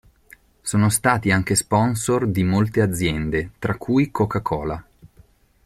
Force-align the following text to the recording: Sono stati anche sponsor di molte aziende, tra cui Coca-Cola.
Sono 0.61 0.89
stati 0.89 1.29
anche 1.29 1.53
sponsor 1.53 2.25
di 2.27 2.43
molte 2.43 2.81
aziende, 2.81 3.51
tra 3.59 3.75
cui 3.77 4.09
Coca-Cola. 4.09 4.83